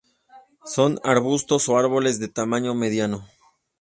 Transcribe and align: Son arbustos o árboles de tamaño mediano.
Son 0.65 0.97
arbustos 1.03 1.69
o 1.69 1.77
árboles 1.77 2.17
de 2.19 2.27
tamaño 2.27 2.73
mediano. 2.73 3.27